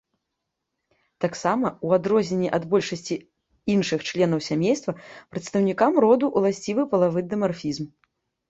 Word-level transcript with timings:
Таксама, 1.25 1.67
у 1.89 1.91
адрозненне 1.97 2.49
ад 2.59 2.63
большасці 2.71 3.15
іншых 3.75 3.99
членаў 4.13 4.39
сямейства, 4.49 4.97
прадстаўнікам 5.35 5.91
роду 6.07 6.25
ўласцівы 6.39 6.81
палавы 6.97 7.19
дымарфізм. 7.37 7.85